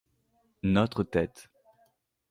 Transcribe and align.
Notre 0.63 1.03
tête. 1.03 1.51